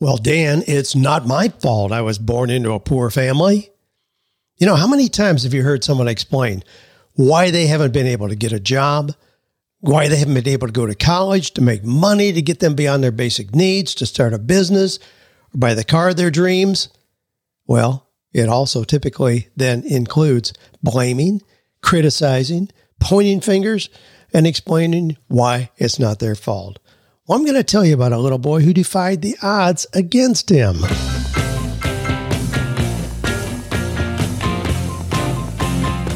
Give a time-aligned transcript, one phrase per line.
[0.00, 3.70] Well, Dan, it's not my fault I was born into a poor family.
[4.56, 6.62] You know, how many times have you heard someone explain
[7.14, 9.12] why they haven't been able to get a job,
[9.80, 12.76] why they haven't been able to go to college, to make money, to get them
[12.76, 15.00] beyond their basic needs, to start a business,
[15.52, 16.90] or buy the car of their dreams?
[17.66, 21.42] Well, it also typically then includes blaming,
[21.82, 22.68] criticizing,
[23.00, 23.90] pointing fingers,
[24.32, 26.78] and explaining why it's not their fault.
[27.28, 30.48] Well, I'm going to tell you about a little boy who defied the odds against
[30.48, 30.78] him.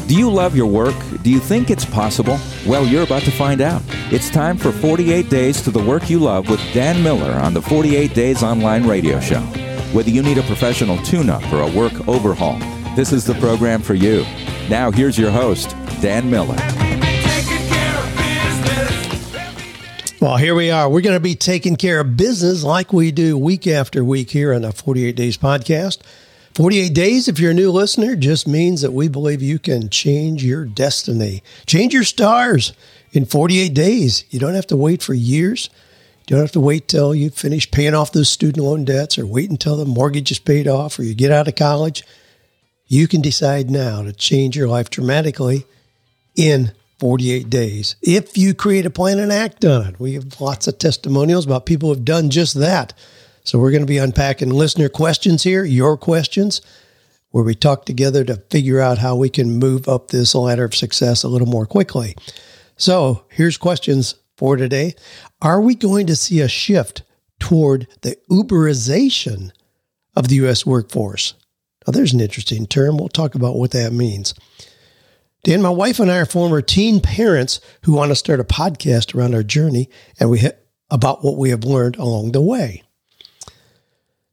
[0.07, 0.95] Do you love your work?
[1.21, 2.39] Do you think it's possible?
[2.65, 3.83] Well, you're about to find out.
[4.11, 7.61] It's time for 48 Days to the Work You Love with Dan Miller on the
[7.61, 9.41] 48 Days Online Radio Show.
[9.93, 12.57] Whether you need a professional tune up or a work overhaul,
[12.95, 14.25] this is the program for you.
[14.67, 16.57] Now, here's your host, Dan Miller.
[20.23, 20.89] Well, here we are.
[20.89, 24.53] We're going to be taking care of business like we do week after week here
[24.53, 25.99] on the 48 Days podcast.
[26.53, 30.41] 48 days, if you're a new listener, just means that we believe you can change
[30.41, 32.71] your destiny, change your stars
[33.11, 34.23] in 48 days.
[34.29, 35.69] You don't have to wait for years.
[36.29, 39.25] You don't have to wait till you finish paying off those student loan debts or
[39.25, 42.01] wait until the mortgage is paid off or you get out of college.
[42.87, 45.65] You can decide now to change your life dramatically
[46.33, 46.71] in
[47.03, 47.97] 48 days.
[48.01, 51.65] If you create a plan and act on it, we have lots of testimonials about
[51.65, 52.93] people who have done just that.
[53.43, 56.61] So we're going to be unpacking listener questions here, your questions,
[57.31, 60.73] where we talk together to figure out how we can move up this ladder of
[60.75, 62.15] success a little more quickly.
[62.77, 64.95] So here's questions for today.
[65.41, 67.03] Are we going to see a shift
[67.37, 69.51] toward the Uberization
[70.15, 70.65] of the U.S.
[70.65, 71.33] workforce?
[71.85, 72.95] Now, there's an interesting term.
[72.95, 74.33] We'll talk about what that means.
[75.43, 79.13] Dan, my wife and I are former teen parents who want to start a podcast
[79.13, 80.51] around our journey and we ha-
[80.89, 82.83] about what we have learned along the way.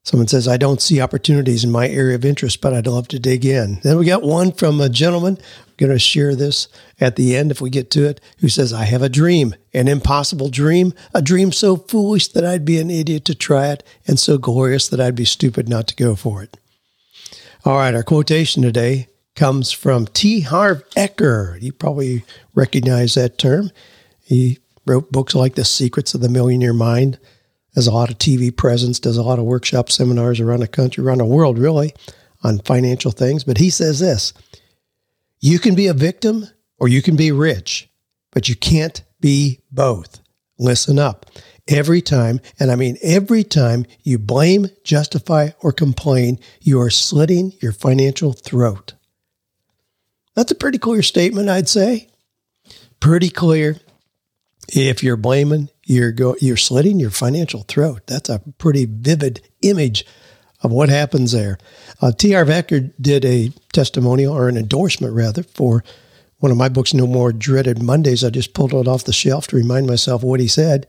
[0.05, 3.19] Someone says, I don't see opportunities in my area of interest, but I'd love to
[3.19, 3.81] dig in.
[3.83, 5.37] Then we got one from a gentleman.
[5.67, 6.69] I'm going to share this
[7.01, 9.89] at the end if we get to it, who says, I have a dream, an
[9.89, 14.19] impossible dream, a dream so foolish that I'd be an idiot to try it, and
[14.19, 16.57] so glorious that I'd be stupid not to go for it.
[17.65, 19.10] All right, our quotation today
[19.41, 20.41] comes from T.
[20.41, 21.59] Harv Eker.
[21.63, 22.25] You probably
[22.55, 23.71] recognize that term.
[24.23, 27.19] He wrote books like The Secrets of the Millionaire Mind,
[27.75, 31.03] has a lot of TV presence, does a lot of workshop seminars around the country,
[31.03, 31.95] around the world, really,
[32.43, 33.43] on financial things.
[33.43, 34.35] But he says this
[35.41, 36.47] You can be a victim
[36.79, 37.89] or you can be rich,
[38.33, 40.21] but you can't be both.
[40.59, 41.25] Listen up.
[41.67, 47.55] Every time, and I mean every time you blame, justify, or complain, you are slitting
[47.63, 48.93] your financial throat.
[50.35, 52.09] That's a pretty clear statement, I'd say.
[53.01, 53.77] Pretty clear.
[54.69, 58.03] If you're blaming, you're go, you're slitting your financial throat.
[58.07, 60.07] That's a pretty vivid image
[60.63, 61.59] of what happens there.
[62.01, 62.33] Uh, T.
[62.33, 65.83] Harv Eker did a testimonial or an endorsement rather for
[66.39, 68.23] one of my books, No More Dreaded Mondays.
[68.25, 70.87] I just pulled it off the shelf to remind myself what he said.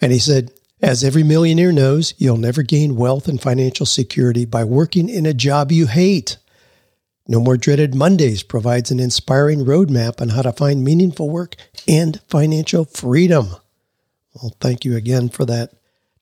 [0.00, 0.50] And he said,
[0.80, 5.34] as every millionaire knows, you'll never gain wealth and financial security by working in a
[5.34, 6.38] job you hate.
[7.28, 11.54] No More Dreaded Mondays provides an inspiring roadmap on how to find meaningful work
[11.86, 13.54] and financial freedom.
[14.34, 15.72] Well, thank you again for that,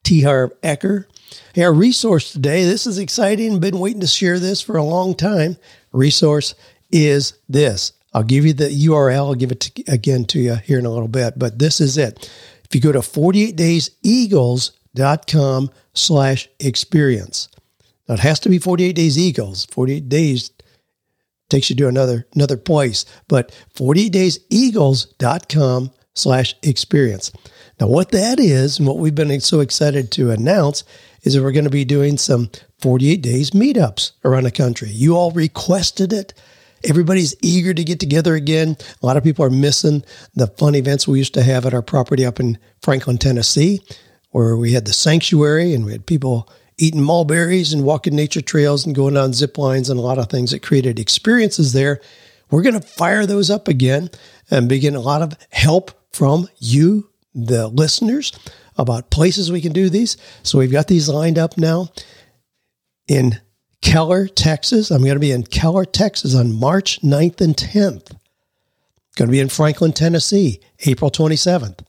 [0.02, 0.20] T.
[0.22, 1.06] Harv Eker.
[1.54, 3.60] Hey, our resource today, this is exciting.
[3.60, 5.56] Been waiting to share this for a long time.
[5.92, 6.54] Resource
[6.90, 7.94] is this.
[8.12, 9.28] I'll give you the URL.
[9.28, 11.96] I'll give it to, again to you here in a little bit, but this is
[11.96, 12.30] it.
[12.64, 17.48] If you go to 48dayseagles.com slash experience.
[18.08, 19.66] Now it has to be 48 Days Eagles.
[19.66, 20.50] 48 days
[21.50, 23.04] takes you to another another place.
[23.28, 27.32] But 48dayseagles.com slash experience.
[27.80, 30.84] Now, what that is, and what we've been so excited to announce,
[31.22, 34.90] is that we're going to be doing some 48 days meetups around the country.
[34.90, 36.34] You all requested it.
[36.84, 38.76] Everybody's eager to get together again.
[39.02, 40.02] A lot of people are missing
[40.34, 43.82] the fun events we used to have at our property up in Franklin, Tennessee,
[44.30, 46.48] where we had the sanctuary and we had people
[46.80, 50.28] eating mulberries and walking nature trails and going on zip lines and a lot of
[50.28, 52.00] things that created experiences there.
[52.50, 54.10] We're going to fire those up again
[54.50, 58.32] and begin a lot of help from you, the listeners,
[58.76, 60.16] about places we can do these.
[60.42, 61.90] So we've got these lined up now
[63.06, 63.40] in
[63.82, 64.90] Keller, Texas.
[64.90, 68.16] I'm going to be in Keller, Texas on March 9th and 10th.
[69.16, 71.80] Going to be in Franklin, Tennessee, April 27th.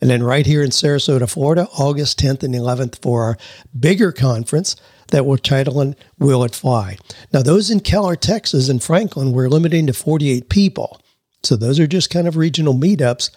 [0.00, 3.36] And then right here in Sarasota, Florida, August 10th and 11th for our
[3.78, 4.76] bigger conference
[5.08, 6.98] that we're titling Will It Fly?
[7.32, 11.00] Now, those in Keller, Texas and Franklin, we're limiting to 48 people.
[11.42, 13.30] So those are just kind of regional meetups.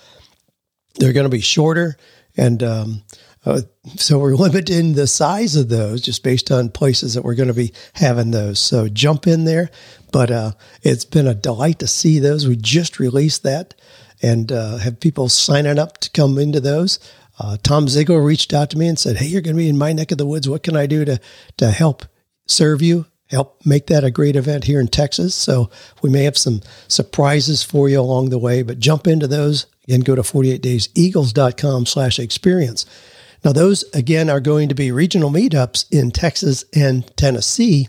[0.96, 1.98] They're going to be shorter
[2.36, 3.04] and um,
[3.48, 3.62] Uh,
[3.96, 7.54] so we're limiting the size of those just based on places that we're going to
[7.54, 8.60] be having those.
[8.60, 9.70] So jump in there.
[10.12, 10.52] But uh,
[10.84, 12.48] it's been a delight to see those.
[12.48, 13.74] We just released that
[14.22, 17.00] and uh, have people signing up to come into those.
[17.40, 19.78] Uh, Tom Ziegler reached out to me and said, "Hey, you're going to be in
[19.78, 20.50] my neck of the woods.
[20.50, 21.20] What can I do to
[21.58, 22.06] to help
[22.48, 25.70] serve you, help make that a great event here in Texas?" So
[26.02, 28.64] we may have some surprises for you along the way.
[28.64, 32.86] But jump into those and go to 48dayseagles.com/experience.
[33.44, 37.88] Now, those again are going to be regional meetups in Texas and Tennessee.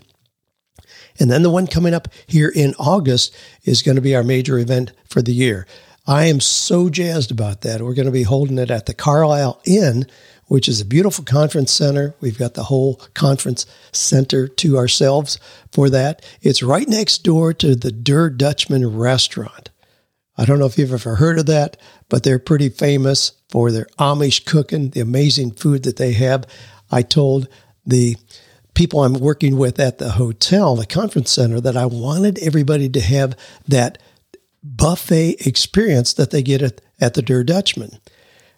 [1.19, 3.35] And then the one coming up here in August
[3.65, 5.67] is going to be our major event for the year.
[6.09, 7.83] I am so jazzed about that.
[7.83, 10.07] We're going to be holding it at the Carlisle Inn,
[10.47, 12.15] which is a beautiful conference center.
[12.19, 15.37] We've got the whole conference center to ourselves
[15.71, 16.25] for that.
[16.41, 19.69] It's right next door to the Der Dutchman restaurant.
[20.35, 21.77] I don't know if you've ever heard of that,
[22.09, 26.45] but they're pretty famous for their Amish cooking, the amazing food that they have.
[26.89, 27.47] I told
[27.85, 28.17] the
[28.73, 32.99] people I'm working with at the hotel, the conference center, that I wanted everybody to
[32.99, 33.99] have that
[34.63, 37.99] buffet experience that they get at, at the Der Dutchman.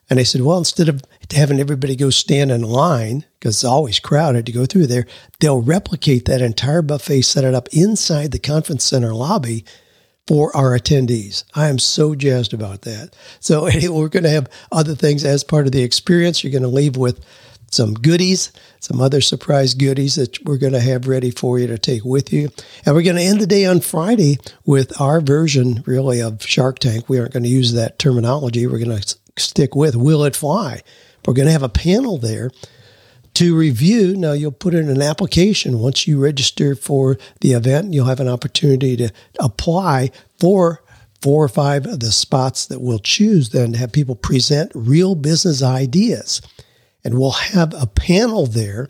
[0.10, 1.02] And they said, well, instead of
[1.32, 5.08] having everybody go stand in line, because it's always crowded to go through there,
[5.40, 9.64] they'll replicate that entire buffet, set it up inside the conference center lobby
[10.28, 11.46] for our attendees.
[11.56, 13.16] I am so jazzed about that.
[13.40, 16.44] So we're going to have other things as part of the experience.
[16.44, 17.24] You're going to leave with
[17.72, 21.78] some goodies, some other surprise goodies that we're going to have ready for you to
[21.78, 22.50] take with you.
[22.86, 26.80] And we're going to end the day on Friday with our version, really, of Shark
[26.80, 27.08] Tank.
[27.08, 28.68] We aren't going to use that terminology.
[28.68, 30.82] We're going to stick with Will It Fly?
[31.26, 32.52] We're going to have a panel there
[33.36, 34.18] to review.
[34.18, 35.80] Now, you'll put in an application.
[35.80, 40.84] Once you register for the event, you'll have an opportunity to apply for
[41.22, 45.16] four or five of the spots that we'll choose then to have people present real
[45.16, 46.42] business ideas.
[47.04, 48.90] And we'll have a panel there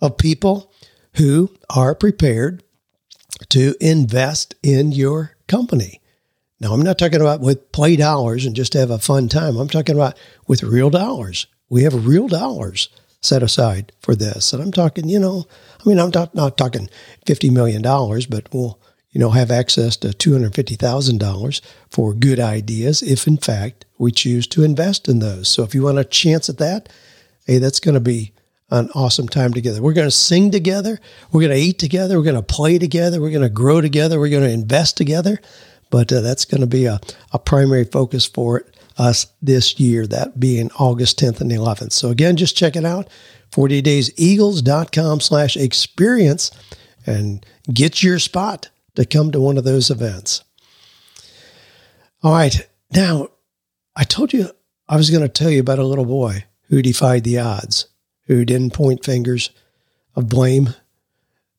[0.00, 0.72] of people
[1.16, 2.62] who are prepared
[3.50, 6.00] to invest in your company.
[6.60, 9.56] Now, I'm not talking about with play dollars and just have a fun time.
[9.56, 10.16] I'm talking about
[10.46, 11.46] with real dollars.
[11.68, 12.88] We have real dollars
[13.20, 14.52] set aside for this.
[14.52, 15.46] And I'm talking, you know,
[15.80, 16.88] I mean, I'm not, not talking
[17.26, 18.78] $50 million, but we'll,
[19.10, 24.64] you know, have access to $250,000 for good ideas if, in fact, we choose to
[24.64, 25.48] invest in those.
[25.48, 26.88] So if you want a chance at that,
[27.46, 28.32] hey, that's going to be
[28.70, 29.82] an awesome time together.
[29.82, 30.98] We're going to sing together.
[31.30, 32.16] We're going to eat together.
[32.16, 33.20] We're going to play together.
[33.20, 34.18] We're going to grow together.
[34.18, 35.40] We're going to invest together.
[35.90, 36.98] But uh, that's going to be a,
[37.32, 41.92] a primary focus for it, us this year, that being August 10th and 11th.
[41.92, 43.08] So again, just check it out,
[43.50, 46.50] 40dayseagles.com slash experience
[47.06, 50.44] and get your spot to come to one of those events.
[52.22, 52.66] All right.
[52.90, 53.28] Now,
[53.94, 54.48] I told you
[54.88, 57.84] I was going to tell you about a little boy who defied the odds,
[58.28, 59.50] who didn't point fingers
[60.16, 60.70] of blame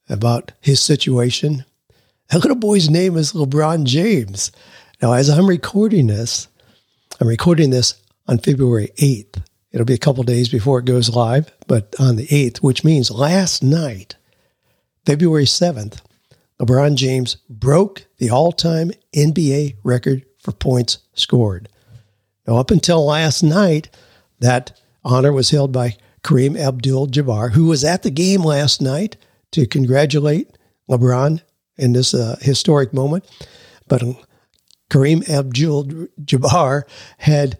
[0.09, 1.63] about his situation.
[2.29, 4.51] That little boy's name is LeBron James.
[5.03, 6.47] Now, as I'm recording this,
[7.21, 9.43] I'm recording this on February 8th.
[9.71, 13.11] It'll be a couple days before it goes live, but on the 8th, which means
[13.11, 14.15] last night,
[15.05, 16.01] February 7th,
[16.59, 21.69] LeBron James broke the all time NBA record for points scored.
[22.47, 23.95] Now, up until last night,
[24.39, 29.17] that honor was held by Kareem Abdul Jabbar, who was at the game last night
[29.51, 30.57] to congratulate
[30.89, 31.41] LeBron
[31.77, 33.25] in this uh, historic moment.
[33.87, 34.03] But
[34.89, 35.85] Kareem Abdul
[36.23, 36.83] Jabbar
[37.17, 37.57] had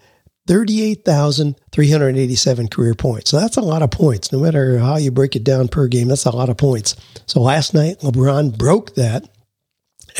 [0.48, 3.30] 38,387 career points.
[3.30, 4.32] So that's a lot of points.
[4.32, 6.96] No matter how you break it down per game, that's a lot of points.
[7.26, 9.30] So last night, LeBron broke that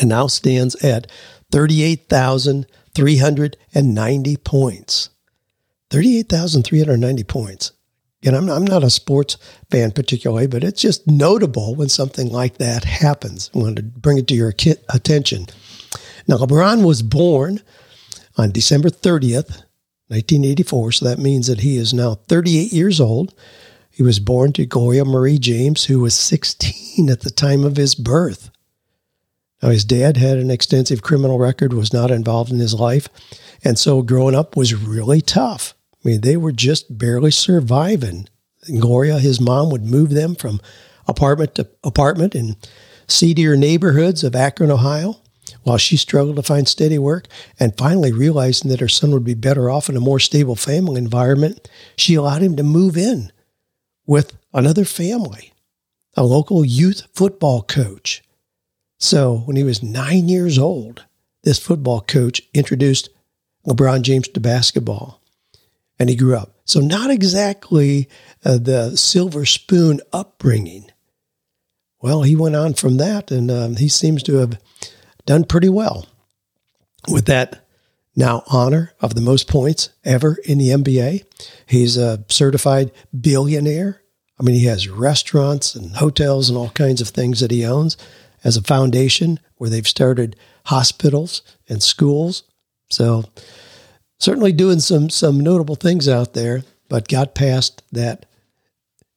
[0.00, 1.10] and now stands at
[1.52, 5.10] 38,390 points.
[5.94, 7.70] 38,390 points.
[8.24, 9.36] And I'm, I'm not a sports
[9.70, 13.48] fan particularly, but it's just notable when something like that happens.
[13.54, 15.46] I wanted to bring it to your attention.
[16.26, 17.60] Now, LeBron was born
[18.36, 19.62] on December 30th,
[20.08, 23.32] 1984, so that means that he is now 38 years old.
[23.88, 27.94] He was born to Gloria Marie James, who was 16 at the time of his
[27.94, 28.50] birth.
[29.62, 33.08] Now, his dad had an extensive criminal record, was not involved in his life,
[33.62, 35.74] and so growing up was really tough.
[36.04, 38.28] I mean, they were just barely surviving.
[38.78, 40.60] Gloria, his mom, would move them from
[41.06, 42.56] apartment to apartment in
[43.06, 45.16] seedier neighborhoods of Akron, Ohio,
[45.62, 47.26] while she struggled to find steady work.
[47.58, 50.98] And finally, realizing that her son would be better off in a more stable family
[50.98, 53.32] environment, she allowed him to move in
[54.06, 55.52] with another family,
[56.16, 58.22] a local youth football coach.
[58.98, 61.04] So when he was nine years old,
[61.42, 63.08] this football coach introduced
[63.66, 65.20] LeBron James to basketball.
[65.98, 66.54] And he grew up.
[66.64, 68.08] So, not exactly
[68.44, 70.90] uh, the silver spoon upbringing.
[72.00, 74.60] Well, he went on from that, and um, he seems to have
[75.26, 76.06] done pretty well
[77.08, 77.66] with that
[78.16, 81.24] now honor of the most points ever in the NBA.
[81.66, 84.00] He's a certified billionaire.
[84.38, 87.96] I mean, he has restaurants and hotels and all kinds of things that he owns
[88.42, 90.36] as a foundation where they've started
[90.66, 92.44] hospitals and schools.
[92.90, 93.24] So,
[94.24, 98.26] certainly doing some some notable things out there, but got past that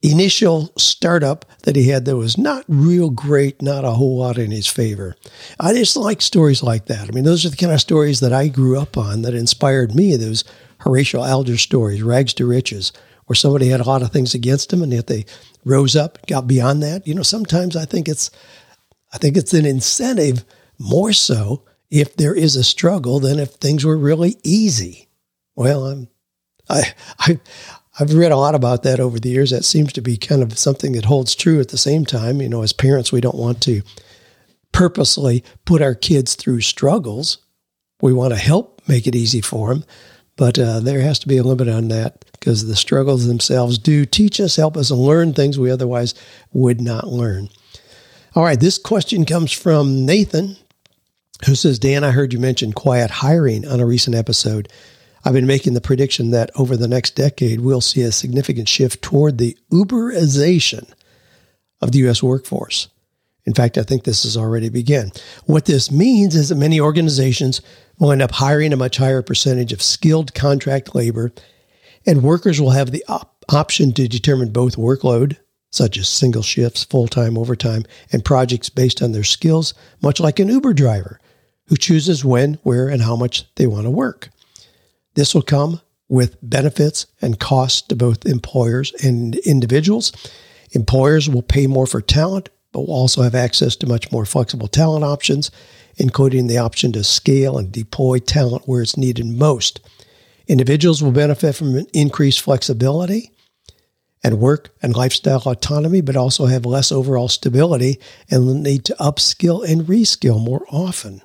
[0.01, 4.51] initial startup that he had that was not real great, not a whole lot in
[4.51, 5.15] his favor.
[5.59, 7.07] I just like stories like that.
[7.07, 9.95] I mean, those are the kind of stories that I grew up on that inspired
[9.95, 10.15] me.
[10.15, 10.43] Those
[10.79, 12.93] Horatio Alger stories, rags to riches,
[13.25, 15.25] where somebody had a lot of things against them and yet they
[15.65, 17.07] rose up, got beyond that.
[17.07, 18.29] You know, sometimes I think it's
[19.13, 20.43] I think it's an incentive
[20.77, 25.07] more so if there is a struggle than if things were really easy.
[25.55, 26.07] Well, I'm
[26.69, 27.39] I I
[27.99, 29.49] I've read a lot about that over the years.
[29.49, 32.41] That seems to be kind of something that holds true at the same time.
[32.41, 33.81] You know, as parents, we don't want to
[34.71, 37.39] purposely put our kids through struggles.
[38.01, 39.83] We want to help make it easy for them,
[40.35, 44.05] but uh, there has to be a limit on that because the struggles themselves do
[44.05, 46.13] teach us, help us and learn things we otherwise
[46.53, 47.49] would not learn.
[48.35, 50.57] All right, this question comes from Nathan,
[51.45, 54.69] who says, Dan, I heard you mention quiet hiring on a recent episode.
[55.23, 59.01] I've been making the prediction that over the next decade, we'll see a significant shift
[59.01, 60.91] toward the Uberization
[61.81, 62.23] of the U.S.
[62.23, 62.87] workforce.
[63.45, 65.11] In fact, I think this has already begun.
[65.45, 67.61] What this means is that many organizations
[67.97, 71.31] will end up hiring a much higher percentage of skilled contract labor,
[72.05, 75.37] and workers will have the op- option to determine both workload,
[75.71, 80.39] such as single shifts, full time, overtime, and projects based on their skills, much like
[80.39, 81.19] an Uber driver
[81.67, 84.29] who chooses when, where, and how much they want to work.
[85.15, 90.11] This will come with benefits and costs to both employers and individuals.
[90.71, 94.67] Employers will pay more for talent, but will also have access to much more flexible
[94.67, 95.51] talent options,
[95.97, 99.79] including the option to scale and deploy talent where it's needed most.
[100.47, 103.31] Individuals will benefit from increased flexibility
[104.23, 108.95] and work and lifestyle autonomy, but also have less overall stability and will need to
[108.95, 111.21] upskill and reskill more often.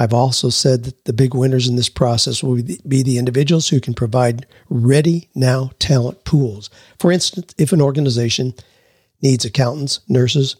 [0.00, 3.80] I've also said that the big winners in this process will be the individuals who
[3.80, 6.70] can provide ready now talent pools.
[7.00, 8.54] For instance, if an organization
[9.20, 10.54] needs accountants, nurses,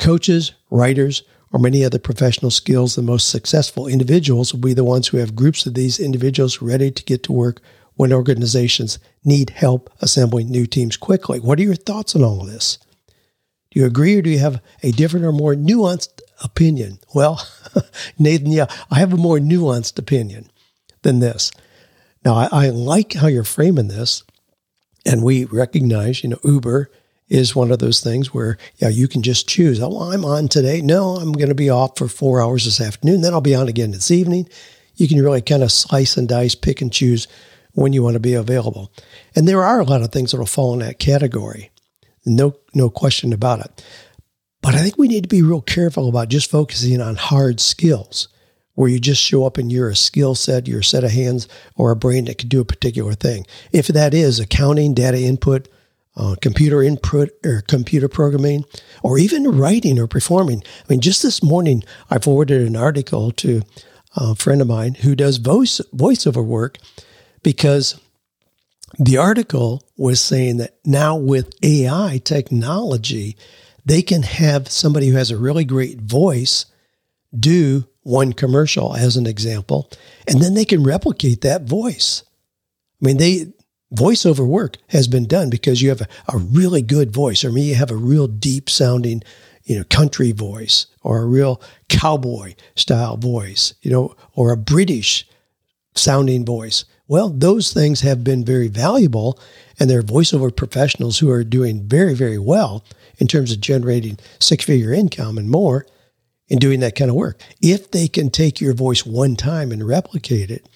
[0.00, 5.08] coaches, writers, or many other professional skills, the most successful individuals will be the ones
[5.08, 7.60] who have groups of these individuals ready to get to work
[7.94, 11.38] when organizations need help assembling new teams quickly.
[11.38, 12.78] What are your thoughts on all of this?
[13.70, 16.98] Do you agree or do you have a different or more nuanced opinion?
[17.14, 17.46] Well,
[18.18, 20.50] Nathan, yeah, I have a more nuanced opinion
[21.02, 21.50] than this.
[22.24, 24.22] Now, I, I, like how you're framing this,
[25.06, 26.90] and we recognize, you know, Uber
[27.28, 29.80] is one of those things where, yeah, you can just choose.
[29.80, 30.82] Oh, I'm on today.
[30.82, 33.22] No, I'm going to be off for four hours this afternoon.
[33.22, 34.48] Then I'll be on again this evening.
[34.96, 37.28] You can really kind of slice and dice, pick and choose
[37.72, 38.92] when you want to be available.
[39.34, 41.70] And there are a lot of things that will fall in that category.
[42.26, 43.84] No, no question about it.
[44.62, 48.28] But I think we need to be real careful about just focusing on hard skills
[48.74, 51.48] where you just show up and you're a skill set, you're a set of hands
[51.76, 53.46] or a brain that can do a particular thing.
[53.72, 55.68] If that is accounting, data input,
[56.16, 58.64] uh, computer input or computer programming,
[59.02, 60.62] or even writing or performing.
[60.80, 63.62] I mean, just this morning, I forwarded an article to
[64.16, 66.78] a friend of mine who does voice voiceover work
[67.42, 68.00] because
[68.98, 73.36] the article was saying that now with AI technology,
[73.90, 76.66] they can have somebody who has a really great voice
[77.36, 79.90] do one commercial as an example,
[80.28, 82.22] and then they can replicate that voice.
[83.02, 83.52] I mean, they
[83.92, 87.66] voiceover work has been done because you have a, a really good voice, or maybe
[87.66, 89.24] you have a real deep sounding,
[89.64, 95.26] you know, country voice, or a real cowboy style voice, you know, or a British
[95.96, 96.84] sounding voice.
[97.08, 99.36] Well, those things have been very valuable,
[99.80, 102.84] and there are voiceover professionals who are doing very, very well
[103.18, 105.86] in terms of generating six figure income and more
[106.48, 107.40] in doing that kind of work.
[107.62, 110.68] If they can take your voice one time and replicate it,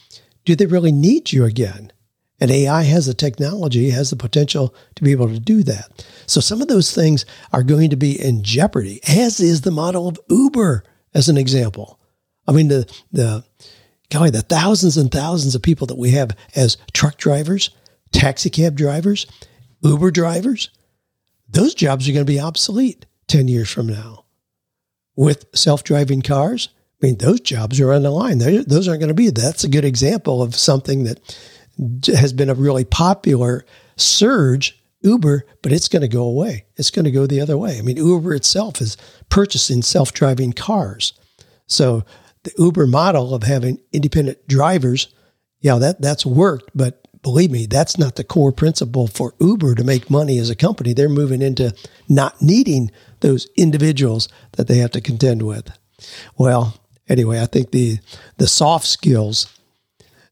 [0.44, 1.92] do they really need you again?
[2.40, 6.04] And AI has the technology, has the potential to be able to do that.
[6.26, 10.08] So some of those things are going to be in jeopardy, as is the model
[10.08, 10.82] of Uber,
[11.12, 12.00] as an example.
[12.46, 13.44] I mean, the, the,
[14.10, 17.70] golly, the thousands and thousands of people that we have as truck drivers,
[18.14, 19.26] taxi cab drivers,
[19.82, 20.70] Uber drivers,
[21.48, 24.24] those jobs are going to be obsolete 10 years from now.
[25.16, 26.70] With self driving cars,
[27.02, 28.38] I mean, those jobs are on the line.
[28.38, 29.30] They're, those aren't going to be.
[29.30, 31.38] That's a good example of something that
[32.06, 33.64] has been a really popular
[33.96, 36.64] surge Uber, but it's going to go away.
[36.76, 37.78] It's going to go the other way.
[37.78, 38.96] I mean, Uber itself is
[39.28, 41.12] purchasing self driving cars.
[41.66, 42.04] So
[42.42, 45.14] the Uber model of having independent drivers,
[45.60, 46.70] yeah, that, that's worked.
[46.74, 50.54] But believe me, that's not the core principle for Uber to make money as a
[50.54, 50.92] company.
[50.92, 51.74] They're moving into
[52.08, 55.76] not needing those individuals that they have to contend with.
[56.38, 56.78] Well,
[57.08, 57.98] anyway, I think the
[58.36, 59.50] the soft skills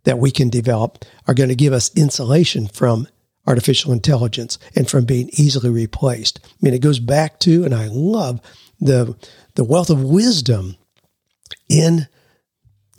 [0.04, 3.08] that we can develop are going to give us insulation from
[3.46, 6.40] artificial intelligence and from being easily replaced.
[6.44, 8.40] I mean, it goes back to, and I love
[8.80, 9.16] the
[9.54, 10.76] the wealth of wisdom
[11.68, 12.06] in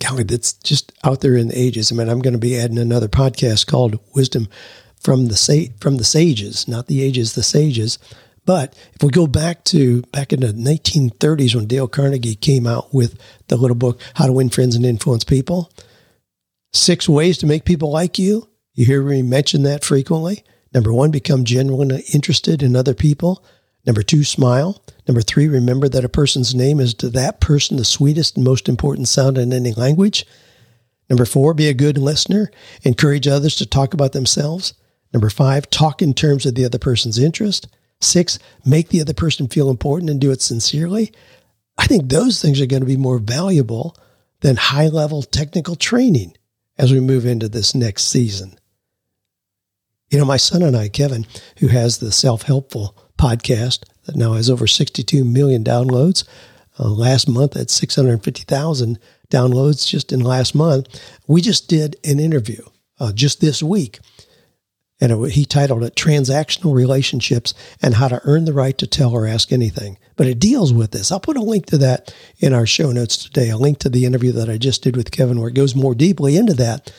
[0.00, 1.90] golly, that's just out there in the ages.
[1.90, 4.48] I mean, I'm going to be adding another podcast called Wisdom
[5.00, 7.98] from the Sa- from the Sages, not the ages, the sages.
[8.46, 12.92] But if we go back to back in the 1930s when Dale Carnegie came out
[12.92, 15.70] with the little book How to Win Friends and Influence People,
[16.72, 18.48] six ways to make people like you.
[18.74, 20.44] You hear me mention that frequently.
[20.74, 23.44] Number one, become genuinely interested in other people.
[23.86, 24.82] Number two, smile.
[25.06, 28.68] Number three, remember that a person's name is to that person the sweetest and most
[28.68, 30.26] important sound in any language.
[31.10, 32.50] Number four, be a good listener.
[32.82, 34.72] Encourage others to talk about themselves.
[35.12, 37.68] Number five, talk in terms of the other person's interest.
[38.00, 41.12] Six, make the other person feel important and do it sincerely.
[41.76, 43.96] I think those things are going to be more valuable
[44.40, 46.34] than high level technical training
[46.78, 48.58] as we move into this next season.
[50.10, 51.26] You know, my son and I, Kevin,
[51.58, 56.24] who has the Self Helpful podcast that now has over 62 million downloads,
[56.78, 58.98] uh, last month at 650,000
[59.30, 60.88] downloads just in last month,
[61.26, 62.62] we just did an interview
[62.98, 64.00] uh, just this week.
[65.00, 69.12] And it, he titled it Transactional Relationships and How to Earn the Right to Tell
[69.12, 69.98] or Ask Anything.
[70.16, 71.10] But it deals with this.
[71.10, 74.04] I'll put a link to that in our show notes today, a link to the
[74.04, 76.92] interview that I just did with Kevin, where it goes more deeply into that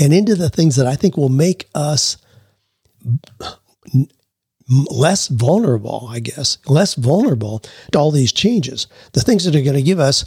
[0.00, 2.16] and into the things that I think will make us
[4.90, 7.62] less vulnerable, I guess, less vulnerable
[7.92, 8.86] to all these changes.
[9.12, 10.24] The things that are going to give us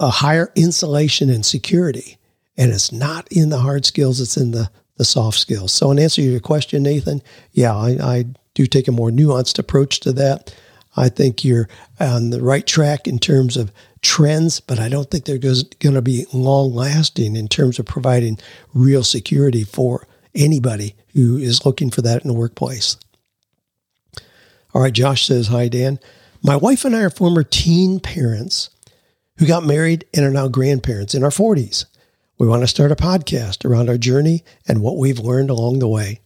[0.00, 2.18] a higher insulation and security.
[2.56, 5.72] And it's not in the hard skills, it's in the, the soft skills.
[5.72, 9.58] So, in answer to your question, Nathan, yeah, I, I do take a more nuanced
[9.58, 10.54] approach to that.
[10.96, 11.68] I think you're
[12.00, 16.02] on the right track in terms of trends, but I don't think they're going to
[16.02, 18.38] be long lasting in terms of providing
[18.72, 22.96] real security for anybody who is looking for that in the workplace.
[24.76, 25.98] All right, Josh says, Hi, Dan.
[26.42, 28.68] My wife and I are former teen parents
[29.38, 31.86] who got married and are now grandparents in our 40s.
[32.36, 35.88] We want to start a podcast around our journey and what we've learned along the
[35.88, 36.20] way.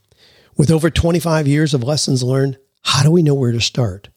[0.56, 4.08] With over 25 years of lessons learned, how do we know where to start?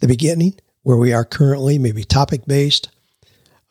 [0.00, 2.88] The beginning, where we are currently, maybe topic based,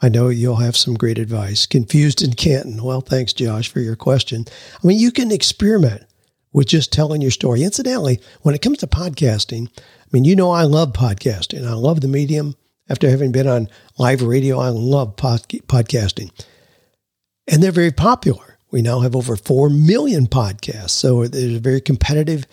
[0.01, 1.65] I know you'll have some great advice.
[1.65, 2.81] Confused in Canton.
[2.85, 4.45] Well, thanks, Josh, for your question.
[4.81, 6.05] I mean, you can experiment
[6.53, 7.63] with just telling your story.
[7.63, 11.67] Incidentally, when it comes to podcasting, I mean, you know, I love podcasting.
[11.67, 12.55] I love the medium.
[12.89, 16.31] After having been on live radio, I love pod- podcasting.
[17.47, 18.57] And they're very popular.
[18.71, 20.91] We now have over 4 million podcasts.
[20.91, 22.45] So there's a very competitive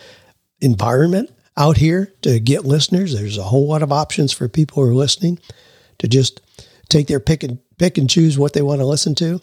[0.60, 3.18] environment out here to get listeners.
[3.18, 5.38] There's a whole lot of options for people who are listening
[5.98, 6.40] to just
[6.88, 9.40] take their pick and pick and choose what they want to listen to.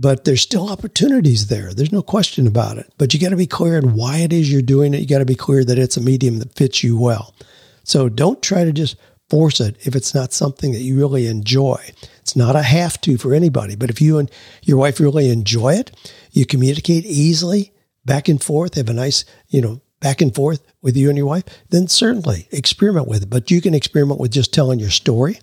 [0.00, 1.74] But there's still opportunities there.
[1.74, 2.92] There's no question about it.
[2.98, 5.00] But you got to be clear on why it is you're doing it.
[5.00, 7.34] You got to be clear that it's a medium that fits you well.
[7.82, 8.96] So don't try to just
[9.28, 11.82] force it if it's not something that you really enjoy.
[12.20, 13.74] It's not a have to for anybody.
[13.74, 14.30] But if you and
[14.62, 15.90] your wife really enjoy it,
[16.30, 17.72] you communicate easily
[18.04, 21.26] back and forth, have a nice, you know, back and forth with you and your
[21.26, 23.30] wife, then certainly experiment with it.
[23.30, 25.40] But you can experiment with just telling your story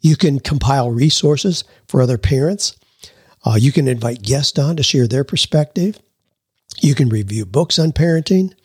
[0.00, 2.76] you can compile resources for other parents.
[3.44, 6.00] Uh, you can invite guests on to share their perspective.
[6.80, 8.52] You can review books on parenting.
[8.52, 8.56] I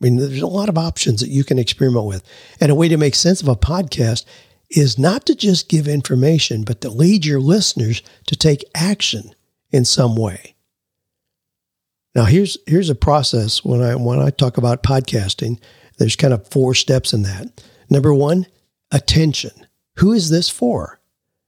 [0.00, 2.22] mean, there's a lot of options that you can experiment with.
[2.60, 4.24] And a way to make sense of a podcast
[4.70, 9.34] is not to just give information, but to lead your listeners to take action
[9.70, 10.54] in some way.
[12.14, 15.58] Now, here's here's a process when I when I talk about podcasting.
[15.98, 17.62] There's kind of four steps in that.
[17.90, 18.46] Number one,
[18.90, 19.52] attention.
[19.96, 21.00] Who is this for?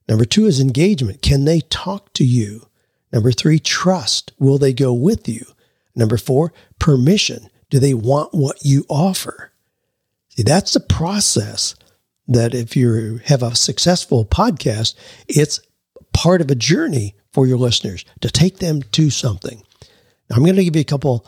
[0.07, 1.21] Number two is engagement.
[1.21, 2.67] Can they talk to you?
[3.11, 4.31] Number three, trust.
[4.39, 5.45] Will they go with you?
[5.95, 7.49] Number four, permission.
[7.69, 9.51] Do they want what you offer?
[10.29, 11.75] See, that's the process
[12.27, 14.95] that if you have a successful podcast,
[15.27, 15.59] it's
[16.13, 19.61] part of a journey for your listeners to take them to something.
[20.29, 21.25] Now, I'm going to give you a couple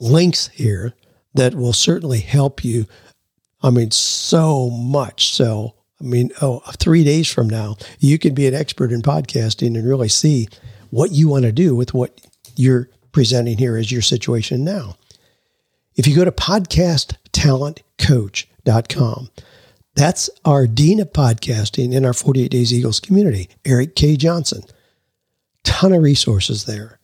[0.00, 0.94] links here
[1.34, 2.86] that will certainly help you.
[3.62, 8.48] I mean, so much so I mean, oh, three days from now, you can be
[8.48, 10.48] an expert in podcasting and really see
[10.90, 12.20] what you want to do with what
[12.56, 14.96] you're presenting here as your situation now.
[15.94, 19.30] If you go to podcasttalentcoach.com,
[19.94, 24.16] that's our Dean of Podcasting in our 48 Days Eagles community, Eric K.
[24.16, 24.62] Johnson.
[25.64, 26.98] Ton of resources there.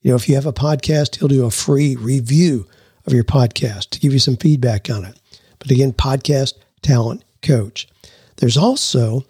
[0.00, 2.66] You know, if you have a podcast, he'll do a free review
[3.06, 5.20] of your podcast to give you some feedback on it.
[5.58, 7.86] But again, Podcast Talent Coach.
[8.40, 9.24] There's also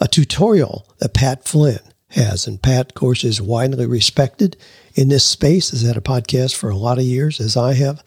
[0.00, 2.46] a tutorial that Pat Flynn has.
[2.46, 4.56] And Pat, of course, is widely respected
[4.94, 8.02] in this space, has had a podcast for a lot of years, as I have.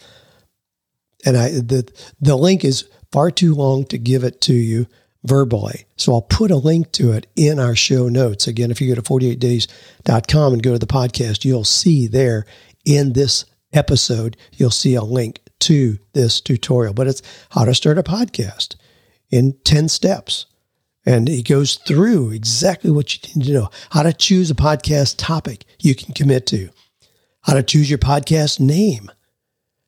[1.26, 4.88] And I the the link is far too long to give it to you
[5.24, 5.86] verbally.
[5.96, 8.46] So I'll put a link to it in our show notes.
[8.46, 12.46] Again, if you go to 48days.com and go to the podcast, you'll see there
[12.84, 16.94] in this episode, you'll see a link to this tutorial.
[16.94, 18.76] But it's how to start a podcast
[19.34, 20.46] in 10 steps.
[21.08, 25.16] And it goes through exactly what you need to know how to choose a podcast
[25.18, 26.70] topic you can commit to,
[27.42, 29.12] how to choose your podcast name,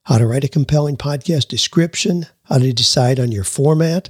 [0.05, 4.09] how to write a compelling podcast description, how to decide on your format,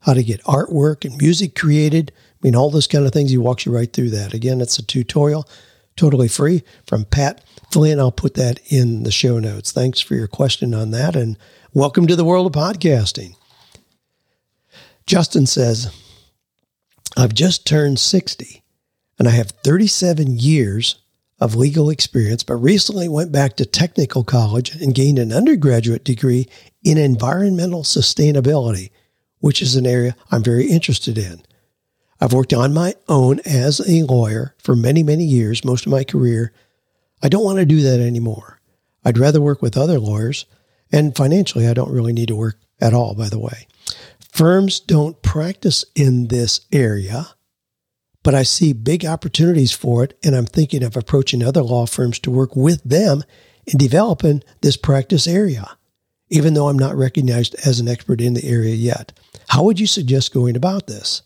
[0.00, 2.10] how to get artwork and music created.
[2.18, 3.30] I mean, all those kind of things.
[3.30, 4.34] He walks you right through that.
[4.34, 5.48] Again, it's a tutorial,
[5.96, 7.40] totally free from Pat
[7.70, 8.00] Flynn.
[8.00, 9.70] I'll put that in the show notes.
[9.70, 11.14] Thanks for your question on that.
[11.14, 11.38] And
[11.72, 13.36] welcome to the world of podcasting.
[15.06, 15.92] Justin says,
[17.16, 18.62] I've just turned 60
[19.18, 20.96] and I have 37 years
[21.40, 26.48] of legal experience, but recently went back to technical college and gained an undergraduate degree
[26.84, 28.90] in environmental sustainability,
[29.40, 31.42] which is an area I'm very interested in.
[32.20, 36.04] I've worked on my own as a lawyer for many, many years, most of my
[36.04, 36.52] career.
[37.20, 38.60] I don't want to do that anymore.
[39.04, 40.46] I'd rather work with other lawyers,
[40.92, 43.66] and financially, I don't really need to work at all, by the way.
[44.32, 47.28] Firms don't practice in this area,
[48.22, 52.18] but I see big opportunities for it, and I'm thinking of approaching other law firms
[52.20, 53.24] to work with them
[53.66, 55.76] in developing this practice area,
[56.30, 59.12] even though I'm not recognized as an expert in the area yet.
[59.48, 61.20] How would you suggest going about this?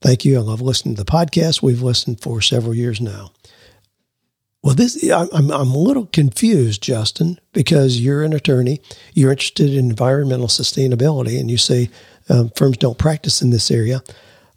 [0.00, 0.36] Thank you.
[0.36, 1.60] I love listening to the podcast.
[1.60, 3.32] We've listened for several years now.
[4.62, 8.80] Well, this I'm I'm a little confused, Justin, because you're an attorney,
[9.14, 11.90] you're interested in environmental sustainability, and you say
[12.28, 14.02] um, firms don't practice in this area.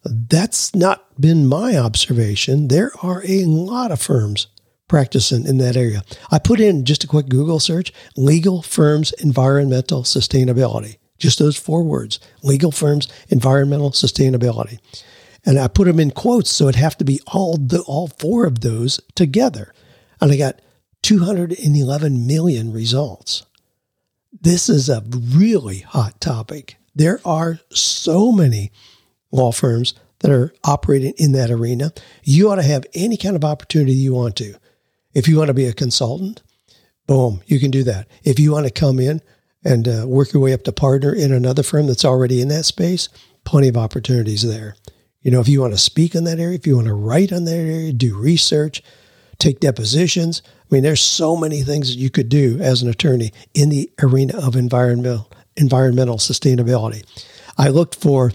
[0.04, 2.68] That's not been my observation.
[2.68, 4.48] There are a lot of firms
[4.88, 6.02] practicing in that area.
[6.32, 10.98] I put in just a quick Google search: legal firms environmental sustainability.
[11.20, 14.80] Just those four words: legal firms environmental sustainability,
[15.46, 18.48] and I put them in quotes, so it'd have to be all the all four
[18.48, 19.72] of those together
[20.22, 20.62] and I got
[21.02, 23.44] 211 million results.
[24.40, 26.78] This is a really hot topic.
[26.96, 28.72] There are so many
[29.32, 31.92] law firms that are operating in that arena.
[32.24, 34.56] You ought to have any kind of opportunity you want to.
[35.14, 36.44] If you want to be a consultant,
[37.08, 38.08] boom, you can do that.
[38.24, 39.22] If you want to come in
[39.64, 42.66] and uh, work your way up to partner in another firm that's already in that
[42.66, 43.10] space,
[43.44, 44.76] plenty of opportunities there.
[45.22, 47.32] You know, if you want to speak in that area, if you want to write
[47.32, 48.82] on that area, do research,
[49.42, 50.42] take depositions.
[50.46, 53.92] I mean, there's so many things that you could do as an attorney in the
[54.02, 57.04] arena of environmental environmental sustainability.
[57.58, 58.32] I looked for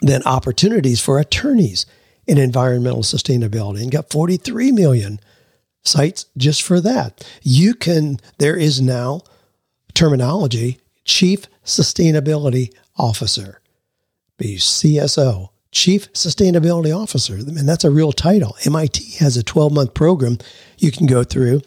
[0.00, 1.84] then opportunities for attorneys
[2.26, 5.20] in environmental sustainability and got 43 million
[5.82, 7.28] sites just for that.
[7.42, 9.22] You can there is now
[9.92, 13.60] terminology chief sustainability officer
[14.38, 17.34] be CSO Chief Sustainability Officer.
[17.34, 18.56] And that's a real title.
[18.64, 20.38] MIT has a 12 month program
[20.78, 21.62] you can go through,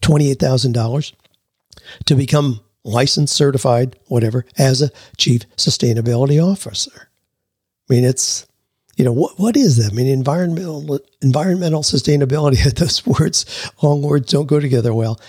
[0.00, 1.12] $28,000
[2.06, 7.08] to become licensed, certified, whatever, as a Chief Sustainability Officer.
[7.88, 8.46] I mean, it's,
[8.96, 9.92] you know, what, what is that?
[9.92, 15.20] I mean, environmental, environmental sustainability, those words, long words don't go together well.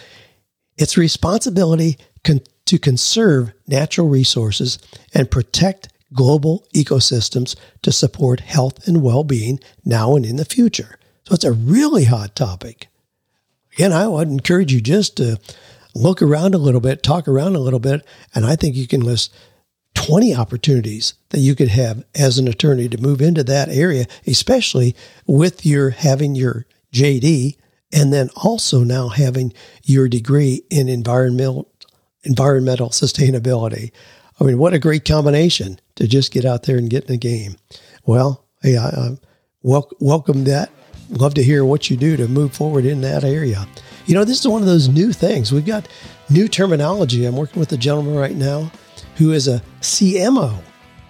[0.78, 4.80] It's responsibility con- to conserve natural resources
[5.14, 10.98] and protect global ecosystems to support health and well being now and in the future.
[11.24, 12.88] So it's a really hot topic.
[13.74, 15.40] Again, I would encourage you just to
[15.96, 19.02] look around a little bit, talk around a little bit, and I think you can
[19.02, 19.34] list
[19.96, 24.96] 20 opportunities that you could have as an attorney to move into that area, especially
[25.28, 27.58] with your having your JD
[27.94, 31.68] and then also now having your degree in environmental
[32.24, 33.92] environmental sustainability.
[34.42, 37.18] I mean, what a great combination to just get out there and get in the
[37.18, 37.56] game.
[38.06, 39.18] Well, hey, I, I
[39.62, 40.72] wel- welcome that.
[41.10, 43.68] Love to hear what you do to move forward in that area.
[44.06, 45.52] You know, this is one of those new things.
[45.52, 45.88] We've got
[46.30, 47.26] new terminology.
[47.26, 48.72] I'm working with a gentleman right now
[49.18, 50.58] who is a CMO,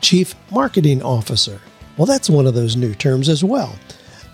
[0.01, 1.61] Chief Marketing Officer.
[1.97, 3.75] Well, that's one of those new terms as well.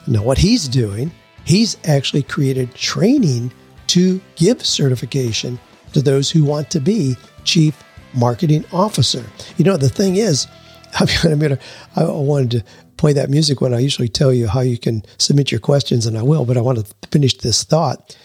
[0.07, 1.11] Now, what he's doing,
[1.47, 3.53] He's actually created training
[3.87, 5.57] to give certification
[5.93, 7.81] to those who want to be chief
[8.13, 9.23] marketing officer.
[9.57, 10.47] You know, the thing is,
[10.99, 11.59] I'm gonna,
[11.95, 12.63] I wanted to
[12.97, 16.17] play that music when I usually tell you how you can submit your questions, and
[16.17, 18.17] I will, but I want to finish this thought.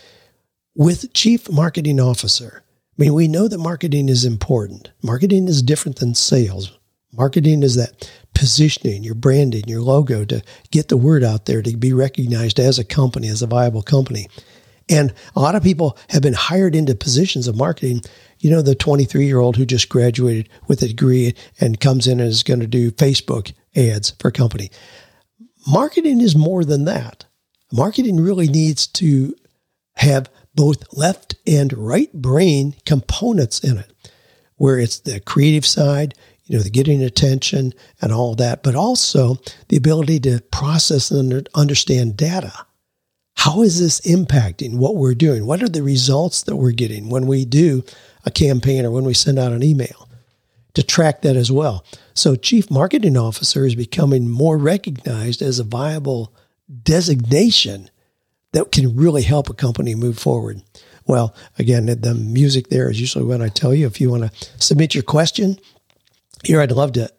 [0.74, 2.62] With chief marketing officer,
[2.98, 4.90] I mean, we know that marketing is important.
[5.02, 6.78] Marketing is different than sales.
[7.12, 11.76] Marketing is that positioning, your branding, your logo to get the word out there, to
[11.76, 14.28] be recognized as a company, as a viable company.
[14.88, 18.02] And a lot of people have been hired into positions of marketing.
[18.42, 22.18] You know, the 23 year old who just graduated with a degree and comes in
[22.18, 24.68] and is going to do Facebook ads for a company.
[25.66, 27.24] Marketing is more than that.
[27.72, 29.36] Marketing really needs to
[29.94, 33.92] have both left and right brain components in it,
[34.56, 39.36] where it's the creative side, you know, the getting attention and all that, but also
[39.68, 42.52] the ability to process and understand data.
[43.42, 45.46] How is this impacting what we're doing?
[45.46, 47.82] What are the results that we're getting when we do
[48.24, 50.08] a campaign or when we send out an email?
[50.74, 51.84] To track that as well.
[52.14, 56.32] So, Chief Marketing Officer is becoming more recognized as a viable
[56.84, 57.90] designation
[58.52, 60.62] that can really help a company move forward.
[61.08, 64.48] Well, again, the music there is usually when I tell you if you want to
[64.62, 65.58] submit your question
[66.44, 67.12] here, I'd love to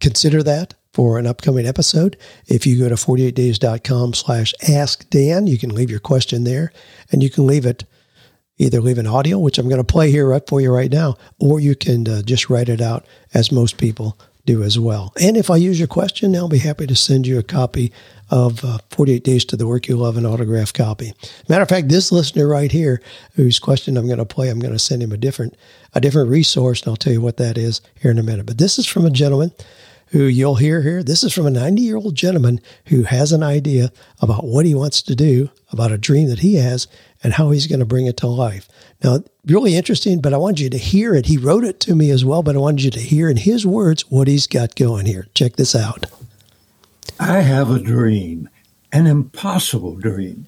[0.00, 2.16] consider that for an upcoming episode.
[2.46, 6.72] If you go to 48days.com slash ask Dan, you can leave your question there
[7.12, 7.84] and you can leave it
[8.56, 11.16] either leave an audio, which I'm going to play here right for you right now,
[11.38, 13.04] or you can uh, just write it out
[13.34, 15.12] as most people do as well.
[15.20, 17.92] And if I use your question, I'll be happy to send you a copy
[18.30, 21.12] of uh, 48 Days to the Work You Love, an autograph copy.
[21.46, 23.02] Matter of fact, this listener right here,
[23.34, 25.58] whose question I'm going to play, I'm going to send him a different
[25.92, 28.46] a different resource, and I'll tell you what that is here in a minute.
[28.46, 29.52] But this is from a gentleman
[30.10, 31.02] who you'll hear here.
[31.02, 33.90] This is from a 90 year old gentleman who has an idea
[34.20, 36.86] about what he wants to do, about a dream that he has,
[37.22, 38.68] and how he's going to bring it to life.
[39.02, 41.26] Now, really interesting, but I want you to hear it.
[41.26, 43.66] He wrote it to me as well, but I wanted you to hear in his
[43.66, 45.26] words what he's got going here.
[45.34, 46.06] Check this out.
[47.18, 48.48] I have a dream,
[48.92, 50.46] an impossible dream,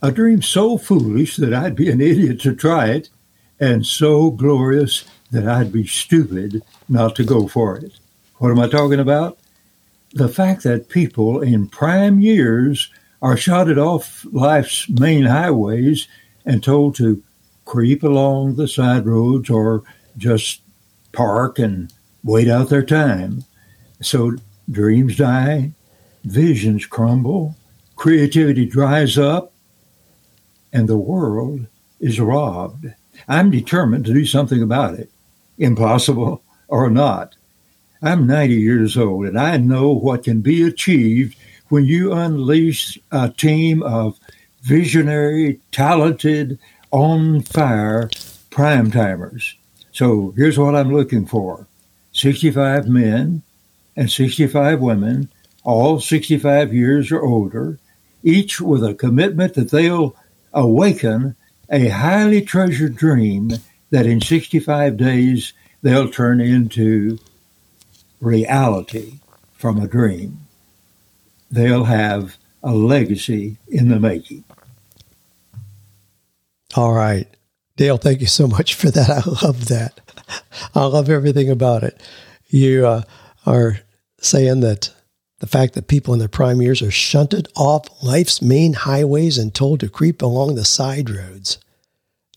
[0.00, 3.10] a dream so foolish that I'd be an idiot to try it,
[3.60, 7.92] and so glorious that I'd be stupid not to go for it.
[8.38, 9.38] What am I talking about?
[10.12, 12.90] The fact that people in prime years
[13.22, 16.08] are shotted off life's main highways
[16.44, 17.22] and told to
[17.64, 19.82] creep along the side roads or
[20.16, 20.60] just
[21.12, 21.92] park and
[22.24, 23.44] wait out their time.
[24.02, 24.32] So
[24.70, 25.72] dreams die,
[26.24, 27.56] visions crumble,
[27.96, 29.52] creativity dries up,
[30.72, 31.66] and the world
[32.00, 32.86] is robbed.
[33.28, 35.10] I'm determined to do something about it,
[35.56, 37.36] impossible or not.
[38.02, 41.36] I'm 90 years old and I know what can be achieved
[41.68, 44.18] when you unleash a team of
[44.62, 46.58] visionary, talented,
[46.90, 48.08] on fire
[48.50, 49.56] prime timers.
[49.92, 51.66] So here's what I'm looking for
[52.12, 53.42] 65 men
[53.96, 55.28] and 65 women,
[55.64, 57.78] all 65 years or older,
[58.22, 60.16] each with a commitment that they'll
[60.52, 61.34] awaken
[61.70, 63.50] a highly treasured dream
[63.90, 65.52] that in 65 days
[65.82, 67.18] they'll turn into
[68.24, 69.20] reality
[69.52, 70.40] from a dream.
[71.50, 74.44] They'll have a legacy in the making.
[76.74, 77.28] All right.
[77.76, 79.10] Dale, thank you so much for that.
[79.26, 80.00] I love that.
[80.74, 82.00] I love everything about it.
[82.48, 83.02] You uh,
[83.46, 83.80] are
[84.18, 84.92] saying that
[85.40, 89.54] the fact that people in their prime years are shunted off life's main highways and
[89.54, 91.58] told to creep along the side roads.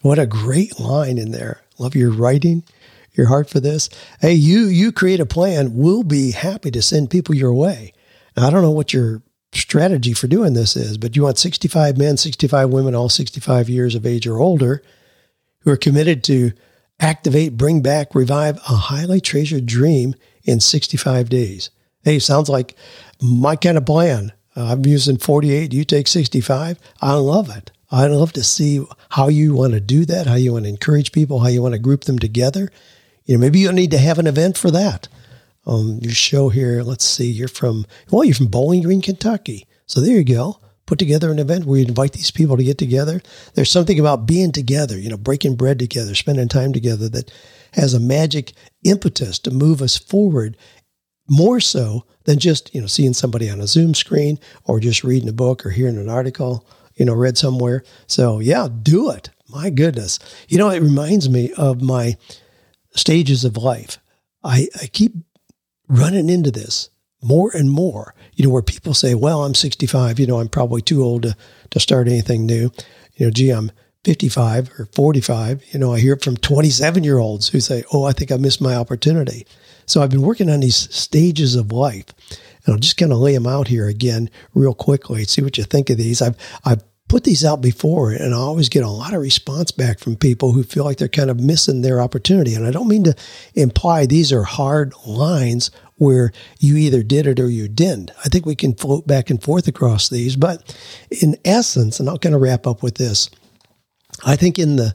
[0.02, 1.62] What a great line in there.
[1.78, 2.64] Love your writing,
[3.18, 3.90] your heart for this.
[4.22, 5.76] Hey, you you create a plan.
[5.76, 7.94] We'll be happy to send people your way.
[8.36, 9.22] Now, I don't know what your
[9.54, 13.96] strategy for doing this is, but you want 65 men, 65 women, all 65 years
[13.96, 14.84] of age or older,
[15.62, 16.52] who are committed to
[17.00, 21.70] activate, bring back, revive a highly treasured dream in 65 days.
[22.04, 22.76] Hey, sounds like
[23.22, 24.32] my kind of plan.
[24.56, 25.74] Uh, I'm using 48.
[25.74, 26.80] You take 65.
[27.02, 27.72] I love it.
[27.92, 31.12] I'd love to see how you want to do that, how you want to encourage
[31.12, 32.70] people, how you want to group them together.
[33.28, 35.08] You know, maybe you need to have an event for that
[35.68, 36.82] um, your show here.
[36.82, 39.68] Let's see, you're from, well, you're from Bowling Green, Kentucky.
[39.86, 40.60] So there you go.
[40.86, 43.22] Put together an event where you invite these people to get together.
[43.54, 47.30] There's something about being together, you know, breaking bread together, spending time together that
[47.74, 48.54] has a magic
[48.86, 50.56] impetus to move us forward
[51.30, 55.28] more so than just, you know, seeing somebody on a Zoom screen or just reading
[55.28, 57.84] a book or hearing an article, you know, read somewhere.
[58.08, 59.30] So yeah, do it.
[59.50, 60.20] My goodness.
[60.48, 62.16] You know, it reminds me of my
[62.98, 63.98] stages of life.
[64.44, 65.14] I, I keep
[65.88, 66.90] running into this
[67.22, 70.82] more and more, you know, where people say, well, I'm 65, you know, I'm probably
[70.82, 71.36] too old to,
[71.72, 72.72] to start anything new.
[73.16, 73.72] You know, gee, I'm
[74.04, 75.64] 55 or 45.
[75.74, 78.38] You know, I hear it from 27 year olds who say, oh, I think I
[78.38, 79.46] missed my opportunity.
[79.86, 82.06] So I've been working on these stages of life.
[82.66, 85.24] And I'll just kind of lay them out here again real quickly.
[85.24, 86.22] See what you think of these.
[86.22, 90.00] I've, I've put these out before and I always get a lot of response back
[90.00, 92.54] from people who feel like they're kind of missing their opportunity.
[92.54, 93.16] And I don't mean to
[93.56, 98.12] imply these are hard lines where you either did it or you didn't.
[98.24, 100.36] I think we can float back and forth across these.
[100.36, 100.76] But
[101.10, 103.30] in essence, and I'll kind of wrap up with this,
[104.26, 104.94] I think in the,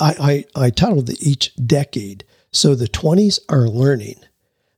[0.00, 2.24] I, I, I titled each decade.
[2.50, 4.16] So the 20s are learning.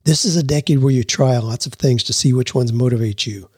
[0.03, 3.25] This is a decade where you try lots of things to see which ones motivate
[3.25, 3.49] you.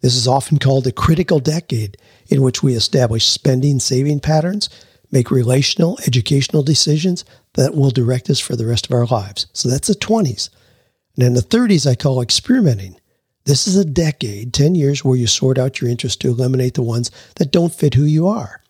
[0.00, 1.96] This is often called a critical decade
[2.30, 4.70] in which we establish spending saving patterns,
[5.10, 9.46] make relational, educational decisions that will direct us for the rest of our lives.
[9.52, 10.48] So that's the 20s.
[11.16, 12.96] And in the 30s, I call experimenting.
[13.44, 16.82] This is a decade, 10 years, where you sort out your interests to eliminate the
[16.82, 18.62] ones that don't fit who you are.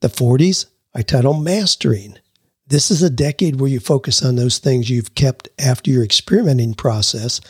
[0.00, 2.18] The 40s, I title mastering.
[2.66, 6.74] This is a decade where you focus on those things you've kept after your experimenting
[6.74, 7.40] process,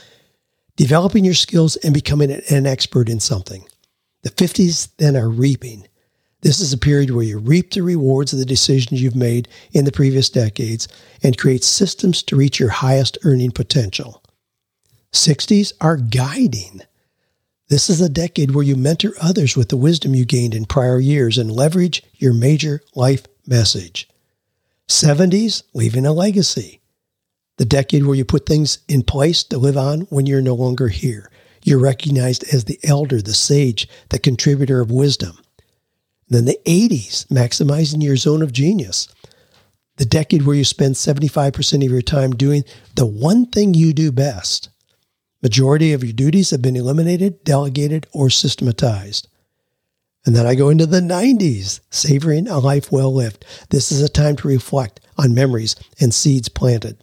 [0.77, 3.67] developing your skills and becoming an expert in something.
[4.23, 5.87] The 50s then are reaping.
[6.43, 9.85] This is a period where you reap the rewards of the decisions you've made in
[9.85, 10.89] the previous decades
[11.23, 14.23] and create systems to reach your highest earning potential.
[15.13, 16.83] 60s are guiding.
[17.69, 20.99] This is a decade where you mentor others with the wisdom you gained in prior
[20.99, 24.09] years and leverage your major life message.
[24.89, 26.81] 70s, leaving a legacy.
[27.59, 30.89] The decade where you put things in place to live on when you're no longer
[30.89, 31.31] here.
[31.63, 35.39] You're recognized as the elder, the sage, the contributor of wisdom.
[36.29, 39.09] Then the 80s, maximizing your zone of genius.
[39.97, 44.11] The decade where you spend 75% of your time doing the one thing you do
[44.13, 44.71] best.
[45.43, 49.29] Majority of your duties have been eliminated, delegated, or systematized.
[50.27, 53.45] And then I go into the 90s, savoring a life well lived.
[53.71, 56.99] This is a time to reflect on memories and seeds planted.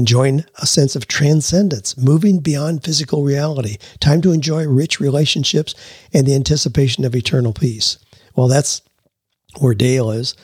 [0.00, 3.76] Enjoying a sense of transcendence, moving beyond physical reality.
[4.00, 5.74] Time to enjoy rich relationships
[6.10, 7.98] and the anticipation of eternal peace.
[8.34, 8.80] Well, that's
[9.58, 10.34] where Dale is,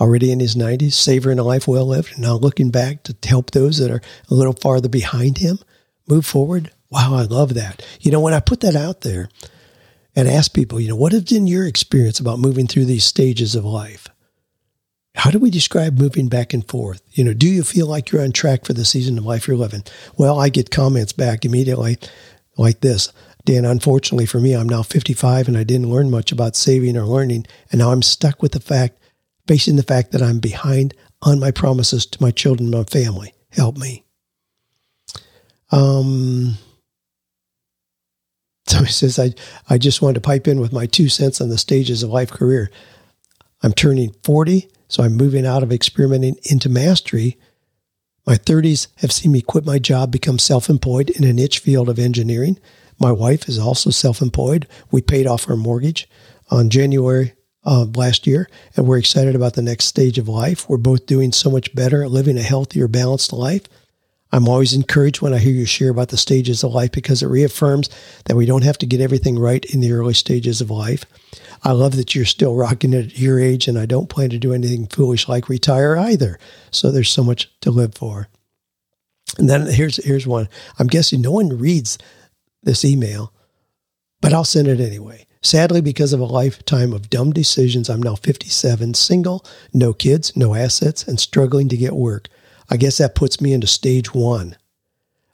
[0.00, 3.50] already in his 90s, savoring a life well lived, and now looking back to help
[3.50, 5.58] those that are a little farther behind him
[6.08, 6.70] move forward.
[6.88, 7.84] Wow, I love that.
[8.00, 9.28] You know, when I put that out there,
[10.14, 13.54] and ask people, you know, what has been your experience about moving through these stages
[13.54, 14.08] of life?
[15.16, 17.02] How do we describe moving back and forth?
[17.12, 19.56] You know, do you feel like you're on track for the season of life you're
[19.56, 19.82] living?
[20.16, 21.96] Well, I get comments back immediately
[22.58, 23.12] like this.
[23.44, 27.04] Dan, unfortunately for me, I'm now 55 and I didn't learn much about saving or
[27.04, 27.46] learning.
[27.70, 28.98] And now I'm stuck with the fact,
[29.46, 33.32] facing the fact that I'm behind on my promises to my children and my family.
[33.52, 34.04] Help me.
[35.72, 36.56] Um,
[38.66, 39.32] so says, I,
[39.70, 42.30] I just wanted to pipe in with my two cents on the stages of life
[42.30, 42.70] career.
[43.62, 47.38] I'm turning 40, so I'm moving out of experimenting into mastery.
[48.26, 51.88] My 30s have seen me quit my job, become self employed in a niche field
[51.88, 52.58] of engineering.
[52.98, 54.66] My wife is also self employed.
[54.90, 56.08] We paid off our mortgage
[56.50, 60.68] on January of last year, and we're excited about the next stage of life.
[60.68, 63.64] We're both doing so much better living a healthier, balanced life.
[64.32, 67.28] I'm always encouraged when I hear you share about the stages of life because it
[67.28, 67.88] reaffirms
[68.24, 71.04] that we don't have to get everything right in the early stages of life.
[71.62, 74.38] I love that you're still rocking it at your age, and I don't plan to
[74.38, 76.38] do anything foolish like retire either.
[76.70, 78.28] So there's so much to live for.
[79.38, 80.48] And then here's here's one.
[80.78, 81.98] I'm guessing no one reads
[82.62, 83.32] this email,
[84.20, 85.26] but I'll send it anyway.
[85.42, 90.54] Sadly, because of a lifetime of dumb decisions, I'm now 57, single, no kids, no
[90.54, 92.28] assets, and struggling to get work.
[92.68, 94.56] I guess that puts me into stage one.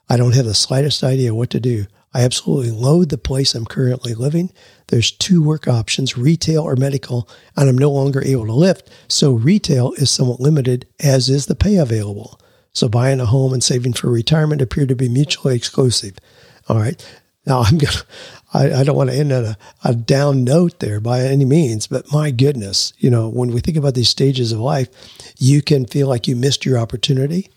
[0.07, 1.87] I don't have the slightest idea what to do.
[2.13, 4.51] I absolutely loathe the place I'm currently living.
[4.87, 8.89] There's two work options, retail or medical, and I'm no longer able to lift.
[9.07, 12.39] So retail is somewhat limited, as is the pay available.
[12.73, 16.17] So buying a home and saving for retirement appear to be mutually exclusive.
[16.67, 17.03] All right.
[17.45, 18.03] Now I'm gonna
[18.53, 21.87] I, I don't want to end on a, a down note there by any means,
[21.87, 24.89] but my goodness, you know, when we think about these stages of life,
[25.39, 27.49] you can feel like you missed your opportunity.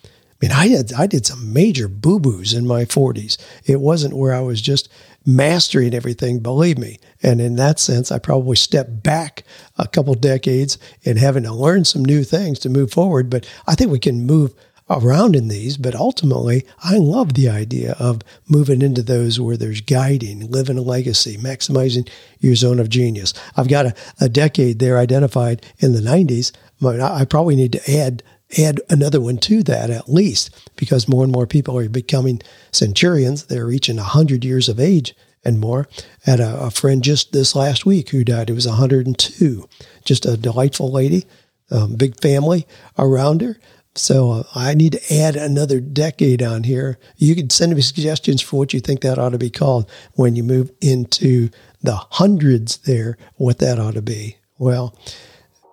[0.43, 3.39] I mean, I had I did some major boo boos in my 40s.
[3.65, 4.89] It wasn't where I was just
[5.25, 6.99] mastering everything, believe me.
[7.23, 9.45] And in that sense, I probably stepped back
[9.79, 13.31] a couple decades in having to learn some new things to move forward.
[13.31, 14.55] But I think we can move
[14.89, 19.81] around in these, but ultimately, I love the idea of moving into those where there's
[19.81, 22.09] guiding, living a legacy, maximizing
[22.39, 23.35] your zone of genius.
[23.57, 26.53] I've got a, a decade there identified in the 90s.
[26.85, 28.23] I probably need to add
[28.59, 32.41] add another one to that at least because more and more people are becoming
[32.73, 33.47] centurions.
[33.47, 35.89] They're reaching 100 years of age and more.
[36.27, 38.51] I had a, a friend just this last week who died.
[38.51, 39.69] It was 102.
[40.05, 41.27] Just a delightful lady,
[41.71, 42.67] um, big family
[42.99, 43.59] around her.
[43.95, 46.99] So uh, I need to add another decade on here.
[47.17, 50.37] You can send me suggestions for what you think that ought to be called when
[50.37, 51.49] you move into
[51.83, 54.37] the hundreds there, what that ought to be.
[54.59, 54.99] Well,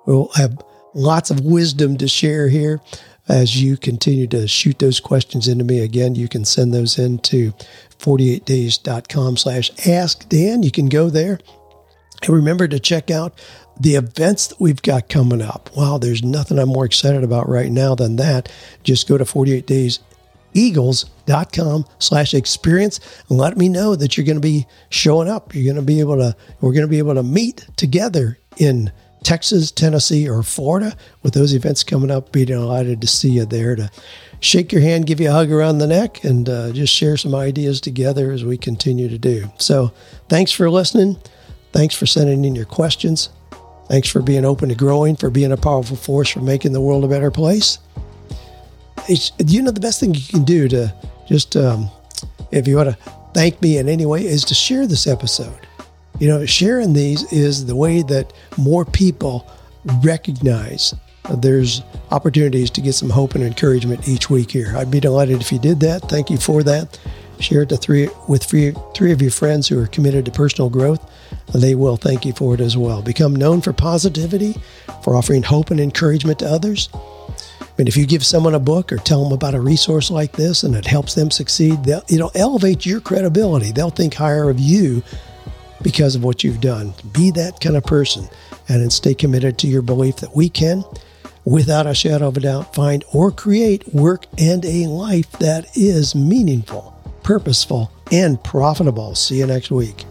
[0.06, 0.58] we'll have
[0.94, 2.82] lots of wisdom to share here
[3.28, 5.80] as you continue to shoot those questions into me.
[5.80, 7.54] Again, you can send those into
[8.00, 10.64] 48days.com slash ask Dan.
[10.64, 11.40] You can go there.
[12.22, 13.34] And remember to check out
[13.80, 15.70] the events that we've got coming up.
[15.76, 18.52] Wow, there's nothing I'm more excited about right now than that.
[18.84, 20.00] Just go to 48 days
[20.56, 25.56] eagles.com slash experience and let me know that you're going to be showing up.
[25.56, 28.92] You're going to be able to, we're going to be able to meet together in
[29.24, 32.32] Texas, Tennessee, or Florida with those events coming up.
[32.32, 33.90] Be delighted to see you there to
[34.40, 37.34] shake your hand, give you a hug around the neck, and uh, just share some
[37.34, 39.50] ideas together as we continue to do.
[39.58, 39.92] So
[40.30, 41.18] thanks for listening.
[41.72, 43.30] Thanks for sending in your questions.
[43.88, 47.04] Thanks for being open to growing, for being a powerful force, for making the world
[47.04, 47.80] a better place.
[49.10, 50.94] It's, you know, the best thing you can do to
[51.28, 51.90] just, um,
[52.52, 55.68] if you want to thank me in any way, is to share this episode.
[56.20, 59.50] You know, sharing these is the way that more people
[60.04, 60.94] recognize
[61.38, 64.74] there's opportunities to get some hope and encouragement each week here.
[64.76, 66.04] I'd be delighted if you did that.
[66.04, 67.00] Thank you for that.
[67.40, 70.70] Share it to three with three, three of your friends who are committed to personal
[70.70, 71.10] growth.
[71.54, 73.02] They will thank you for it as well.
[73.02, 74.56] Become known for positivity,
[75.04, 76.90] for offering hope and encouragement to others.
[77.78, 80.62] Mean, if you give someone a book or tell them about a resource like this
[80.62, 83.72] and it helps them succeed, it'll elevate your credibility.
[83.72, 85.02] They'll think higher of you
[85.84, 86.94] because of what you've done.
[87.12, 88.28] Be that kind of person
[88.70, 90.84] and then stay committed to your belief that we can,
[91.46, 96.16] without a shadow of a doubt, find or create work and a life that is
[96.16, 99.16] meaningful, purposeful, and profitable.
[99.16, 100.06] See you next week.